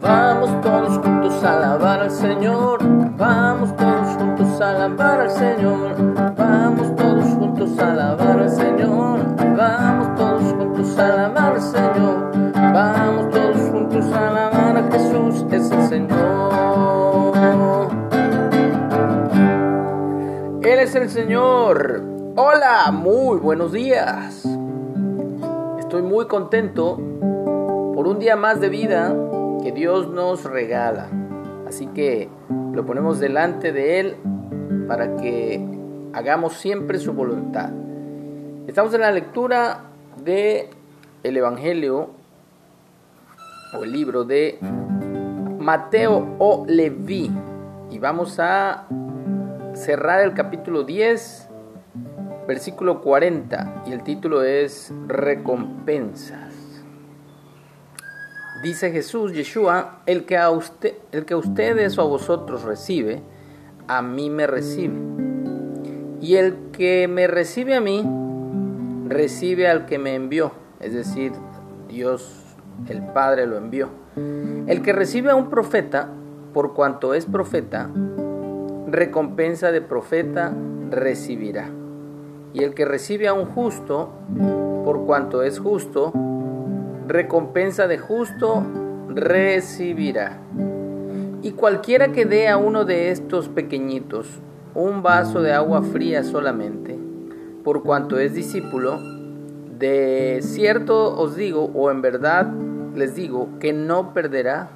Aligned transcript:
Vamos 0.00 0.58
todos 0.62 0.98
juntos 1.04 1.44
a 1.44 1.52
alabar 1.52 2.00
al 2.00 2.10
Señor. 2.10 2.78
Vamos 3.18 3.76
todos 3.76 4.16
juntos 4.16 4.58
a 4.62 4.70
alabar 4.70 5.20
al 5.20 5.30
Señor. 5.30 5.94
Vamos 6.34 6.96
todos 6.96 7.24
juntos 7.34 7.78
a 7.78 7.92
alabar 7.92 8.38
al 8.38 8.48
Señor. 8.48 9.36
Vamos 9.54 10.14
todos 10.16 10.54
juntos 10.54 10.98
a 10.98 11.12
alabar 11.12 11.52
al 11.52 11.60
Señor. 11.60 12.30
Vamos 12.54 13.30
todos 13.32 13.70
juntos 13.70 14.12
a 14.14 14.28
alabar 14.28 14.76
a 14.78 14.92
Jesús, 14.92 15.44
es 15.50 15.70
el 15.70 15.82
Señor. 15.82 17.32
Él 20.62 20.80
es 20.80 20.94
el 20.94 21.10
Señor. 21.10 22.02
Hola, 22.36 22.90
muy 22.92 23.36
buenos 23.36 23.72
días. 23.72 24.48
Estoy 25.78 26.00
muy 26.00 26.26
contento 26.28 26.98
por 27.94 28.08
un 28.08 28.18
día 28.18 28.36
más 28.36 28.58
de 28.58 28.70
vida 28.70 29.14
que 29.62 29.72
Dios 29.72 30.08
nos 30.08 30.44
regala. 30.44 31.08
Así 31.66 31.86
que 31.88 32.28
lo 32.74 32.84
ponemos 32.84 33.20
delante 33.20 33.72
de 33.72 34.00
Él 34.00 34.16
para 34.88 35.16
que 35.16 35.64
hagamos 36.12 36.54
siempre 36.54 36.98
su 36.98 37.12
voluntad. 37.12 37.70
Estamos 38.66 38.92
en 38.94 39.00
la 39.00 39.12
lectura 39.12 39.84
de 40.22 40.68
el 41.22 41.36
Evangelio 41.36 42.10
o 43.78 43.84
el 43.84 43.92
libro 43.92 44.24
de 44.24 44.58
Mateo 45.58 46.36
o 46.38 46.64
Leví 46.66 47.30
y 47.90 47.98
vamos 47.98 48.38
a 48.38 48.86
cerrar 49.74 50.20
el 50.20 50.34
capítulo 50.34 50.82
10 50.82 51.48
versículo 52.46 53.00
40 53.00 53.84
y 53.86 53.92
el 53.92 54.02
título 54.02 54.42
es 54.42 54.92
recompensas. 55.06 56.51
Dice 58.62 58.92
Jesús, 58.92 59.32
Yeshua, 59.32 60.02
el 60.06 60.24
que, 60.24 60.38
a 60.38 60.48
usted, 60.50 60.94
el 61.10 61.24
que 61.24 61.34
a 61.34 61.36
ustedes 61.36 61.98
o 61.98 62.02
a 62.02 62.04
vosotros 62.04 62.62
recibe, 62.62 63.20
a 63.88 64.02
mí 64.02 64.30
me 64.30 64.46
recibe. 64.46 64.94
Y 66.20 66.36
el 66.36 66.70
que 66.70 67.08
me 67.08 67.26
recibe 67.26 67.74
a 67.74 67.80
mí, 67.80 68.08
recibe 69.08 69.68
al 69.68 69.86
que 69.86 69.98
me 69.98 70.14
envió. 70.14 70.52
Es 70.78 70.94
decir, 70.94 71.32
Dios 71.88 72.42
el 72.88 73.02
Padre 73.02 73.46
lo 73.46 73.56
envió. 73.56 73.88
El 74.14 74.82
que 74.82 74.92
recibe 74.92 75.32
a 75.32 75.34
un 75.34 75.50
profeta, 75.50 76.10
por 76.54 76.72
cuanto 76.74 77.14
es 77.14 77.26
profeta, 77.26 77.90
recompensa 78.86 79.72
de 79.72 79.80
profeta 79.80 80.54
recibirá. 80.90 81.68
Y 82.52 82.62
el 82.62 82.74
que 82.74 82.84
recibe 82.84 83.26
a 83.26 83.32
un 83.32 83.46
justo, 83.46 84.10
por 84.84 85.04
cuanto 85.04 85.42
es 85.42 85.58
justo, 85.58 86.12
recompensa 87.12 87.86
de 87.86 87.98
justo 87.98 88.64
recibirá. 89.08 90.38
Y 91.42 91.52
cualquiera 91.52 92.12
que 92.12 92.24
dé 92.24 92.48
a 92.48 92.56
uno 92.56 92.84
de 92.84 93.10
estos 93.10 93.48
pequeñitos 93.48 94.40
un 94.74 95.02
vaso 95.02 95.42
de 95.42 95.52
agua 95.52 95.82
fría 95.82 96.24
solamente, 96.24 96.98
por 97.62 97.82
cuanto 97.82 98.18
es 98.18 98.32
discípulo, 98.32 98.98
de 99.78 100.38
cierto 100.40 101.18
os 101.18 101.36
digo, 101.36 101.70
o 101.74 101.90
en 101.90 102.00
verdad 102.00 102.50
les 102.94 103.14
digo, 103.14 103.48
que 103.60 103.72
no 103.72 104.14
perderá 104.14 104.68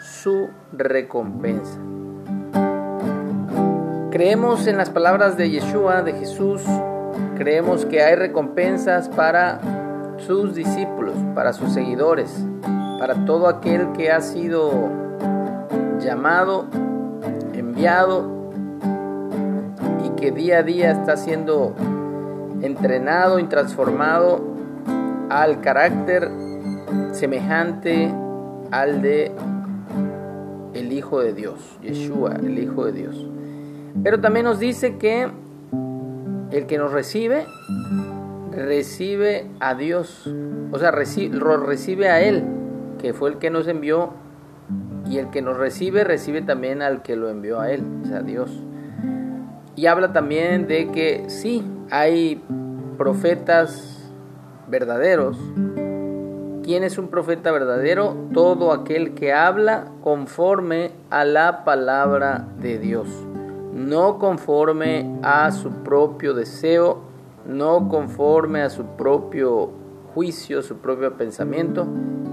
su 0.00 0.48
recompensa. 0.72 1.78
Creemos 4.10 4.66
en 4.66 4.76
las 4.76 4.90
palabras 4.90 5.36
de 5.36 5.50
Yeshua, 5.50 6.02
de 6.02 6.12
Jesús, 6.12 6.62
creemos 7.36 7.84
que 7.84 8.00
hay 8.00 8.14
recompensas 8.14 9.08
para 9.08 9.83
sus 10.18 10.54
discípulos, 10.54 11.14
para 11.34 11.52
sus 11.52 11.72
seguidores, 11.72 12.46
para 12.98 13.24
todo 13.24 13.48
aquel 13.48 13.92
que 13.92 14.10
ha 14.10 14.20
sido 14.20 14.70
llamado, 15.98 16.66
enviado 17.52 18.30
y 20.04 20.10
que 20.20 20.30
día 20.30 20.58
a 20.58 20.62
día 20.62 20.90
está 20.92 21.16
siendo 21.16 21.74
entrenado 22.62 23.38
y 23.38 23.44
transformado 23.44 24.40
al 25.28 25.60
carácter 25.60 26.30
semejante 27.12 28.12
al 28.70 29.02
de 29.02 29.32
el 30.74 30.92
Hijo 30.92 31.20
de 31.20 31.32
Dios, 31.32 31.78
Yeshua, 31.82 32.34
el 32.42 32.58
Hijo 32.58 32.84
de 32.86 32.92
Dios. 32.92 33.28
Pero 34.02 34.20
también 34.20 34.44
nos 34.44 34.58
dice 34.58 34.96
que 34.96 35.28
el 36.50 36.66
que 36.66 36.78
nos 36.78 36.92
recibe 36.92 37.46
recibe 38.56 39.50
a 39.60 39.74
Dios, 39.74 40.30
o 40.72 40.78
sea, 40.78 40.90
recibe, 40.90 41.38
recibe 41.38 42.08
a 42.08 42.20
Él, 42.20 42.44
que 43.00 43.12
fue 43.12 43.30
el 43.30 43.38
que 43.38 43.50
nos 43.50 43.68
envió, 43.68 44.12
y 45.06 45.18
el 45.18 45.30
que 45.30 45.42
nos 45.42 45.56
recibe, 45.56 46.04
recibe 46.04 46.42
también 46.42 46.82
al 46.82 47.02
que 47.02 47.16
lo 47.16 47.28
envió 47.28 47.60
a 47.60 47.70
Él, 47.70 47.84
o 48.02 48.06
sea, 48.06 48.22
Dios. 48.22 48.50
Y 49.76 49.86
habla 49.86 50.12
también 50.12 50.66
de 50.66 50.90
que 50.90 51.24
sí, 51.28 51.64
hay 51.90 52.42
profetas 52.96 54.10
verdaderos. 54.68 55.36
¿Quién 56.62 56.82
es 56.82 56.96
un 56.96 57.08
profeta 57.08 57.52
verdadero? 57.52 58.16
Todo 58.32 58.72
aquel 58.72 59.14
que 59.14 59.34
habla 59.34 59.88
conforme 60.02 60.92
a 61.10 61.24
la 61.24 61.64
palabra 61.64 62.48
de 62.58 62.78
Dios, 62.78 63.08
no 63.74 64.18
conforme 64.18 65.18
a 65.22 65.50
su 65.50 65.70
propio 65.82 66.32
deseo 66.32 67.13
no 67.46 67.88
conforme 67.88 68.62
a 68.62 68.70
su 68.70 68.84
propio 68.96 69.70
juicio, 70.14 70.62
su 70.62 70.78
propio 70.78 71.16
pensamiento, 71.16 71.86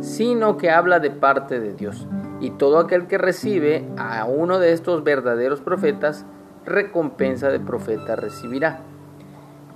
sino 0.00 0.56
que 0.56 0.70
habla 0.70 1.00
de 1.00 1.10
parte 1.10 1.60
de 1.60 1.74
Dios. 1.74 2.06
Y 2.40 2.50
todo 2.50 2.78
aquel 2.78 3.06
que 3.06 3.18
recibe 3.18 3.88
a 3.96 4.24
uno 4.24 4.58
de 4.58 4.72
estos 4.72 5.04
verdaderos 5.04 5.60
profetas, 5.60 6.26
recompensa 6.64 7.48
de 7.48 7.60
profeta 7.60 8.16
recibirá. 8.16 8.80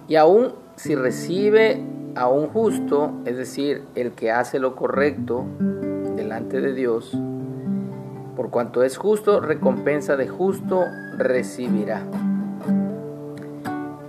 Y 0.08 0.16
aún 0.16 0.54
si 0.76 0.94
recibe 0.94 1.82
a 2.14 2.28
un 2.28 2.48
justo, 2.48 3.12
es 3.24 3.36
decir, 3.36 3.84
el 3.94 4.12
que 4.12 4.30
hace 4.30 4.58
lo 4.58 4.74
correcto 4.76 5.44
delante 6.16 6.60
de 6.60 6.74
Dios, 6.74 7.16
por 8.36 8.50
cuanto 8.50 8.82
es 8.82 8.96
justo, 8.96 9.40
recompensa 9.40 10.16
de 10.16 10.28
justo 10.28 10.84
recibirá. 11.16 12.02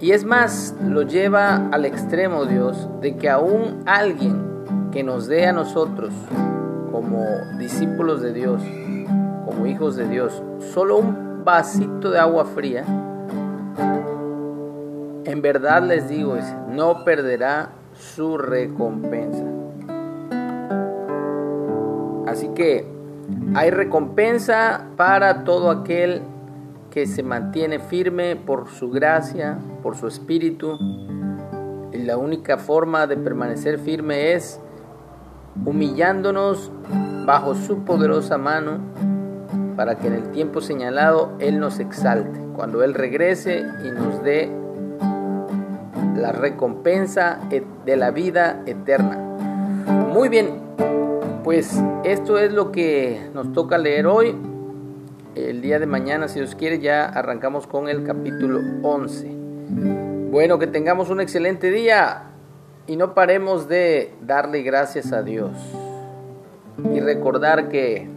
Y 0.03 0.11
es 0.11 0.25
más, 0.25 0.75
lo 0.85 1.03
lleva 1.03 1.69
al 1.71 1.85
extremo 1.85 2.45
Dios 2.45 2.89
de 2.99 3.15
que 3.15 3.29
aún 3.29 3.83
alguien 3.85 4.89
que 4.91 5.01
nos 5.01 5.27
dé 5.27 5.47
a 5.47 5.53
nosotros 5.53 6.13
como 6.91 7.25
discípulos 7.57 8.21
de 8.21 8.33
Dios, 8.33 8.61
como 9.45 9.65
hijos 9.65 9.95
de 9.95 10.05
Dios, 10.09 10.43
solo 10.73 10.97
un 10.97 11.45
vasito 11.45 12.11
de 12.11 12.19
agua 12.19 12.43
fría, 12.43 12.83
en 15.23 15.41
verdad 15.41 15.81
les 15.83 16.09
digo, 16.09 16.35
no 16.67 17.05
perderá 17.05 17.69
su 17.93 18.37
recompensa. 18.37 19.45
Así 22.27 22.49
que 22.49 22.85
hay 23.55 23.69
recompensa 23.69 24.85
para 24.97 25.45
todo 25.45 25.71
aquel 25.71 26.23
que 26.93 27.07
se 27.07 27.23
mantiene 27.23 27.79
firme 27.79 28.35
por 28.35 28.69
su 28.69 28.91
gracia, 28.91 29.57
por 29.81 29.97
su 29.97 30.05
espíritu. 30.05 30.77
Y 31.91 31.97
la 31.97 32.17
única 32.17 32.59
forma 32.59 33.07
de 33.07 33.17
permanecer 33.17 33.79
firme 33.79 34.33
es 34.33 34.59
humillándonos 35.65 36.71
bajo 37.25 37.55
su 37.55 37.83
poderosa 37.83 38.37
mano 38.37 38.77
para 39.75 39.97
que 39.97 40.05
en 40.05 40.13
el 40.13 40.29
tiempo 40.29 40.61
señalado 40.61 41.31
Él 41.39 41.59
nos 41.59 41.79
exalte, 41.79 42.39
cuando 42.55 42.83
Él 42.83 42.93
regrese 42.93 43.65
y 43.83 43.89
nos 43.89 44.21
dé 44.21 44.51
la 46.15 46.31
recompensa 46.31 47.39
de 47.85 47.97
la 47.97 48.11
vida 48.11 48.61
eterna. 48.67 49.17
Muy 50.13 50.29
bien, 50.29 50.61
pues 51.43 51.75
esto 52.03 52.37
es 52.37 52.53
lo 52.53 52.71
que 52.71 53.31
nos 53.33 53.51
toca 53.51 53.79
leer 53.79 54.05
hoy 54.05 54.52
el 55.35 55.61
día 55.61 55.79
de 55.79 55.85
mañana, 55.85 56.27
si 56.27 56.39
Dios 56.39 56.55
quiere, 56.55 56.79
ya 56.79 57.05
arrancamos 57.05 57.67
con 57.67 57.87
el 57.87 58.03
capítulo 58.03 58.59
11. 58.83 59.27
Bueno, 60.31 60.59
que 60.59 60.67
tengamos 60.67 61.09
un 61.09 61.21
excelente 61.21 61.71
día 61.71 62.23
y 62.87 62.95
no 62.95 63.13
paremos 63.13 63.67
de 63.67 64.13
darle 64.21 64.61
gracias 64.61 65.11
a 65.11 65.21
Dios. 65.23 65.51
Y 66.93 66.99
recordar 66.99 67.69
que 67.69 68.07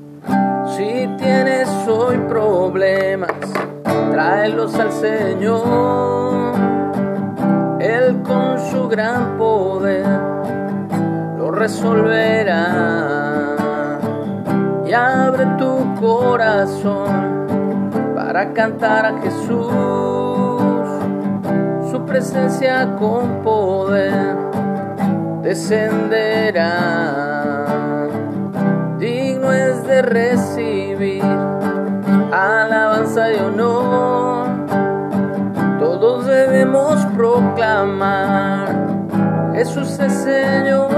si 0.76 1.08
tienes 1.18 1.68
hoy 1.88 2.18
problemas, 2.28 3.32
tráelos 4.10 4.74
al 4.74 4.92
Señor. 4.92 6.54
Él 7.80 8.22
con 8.22 8.58
su 8.70 8.88
gran 8.88 9.38
poder 9.38 10.06
lo 11.38 11.50
resolverá 11.50 13.25
corazón 16.06 17.46
para 18.14 18.52
cantar 18.52 19.06
a 19.06 19.20
Jesús. 19.22 19.72
Su 21.90 22.04
presencia 22.06 22.94
con 22.96 23.42
poder 23.42 24.36
descenderá. 25.42 26.76
Digno 28.98 29.52
es 29.52 29.84
de 29.84 30.02
recibir 30.02 31.24
alabanza 32.32 33.32
y 33.32 33.38
honor. 33.40 34.46
Todos 35.80 36.26
debemos 36.26 37.04
proclamar, 37.16 38.68
Jesús 39.54 39.98
es 39.98 40.12
Señor. 40.12 40.95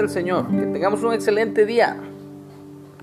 El 0.00 0.08
Señor. 0.08 0.48
Que 0.48 0.66
tengamos 0.66 1.02
un 1.02 1.12
excelente 1.12 1.66
día. 1.66 1.96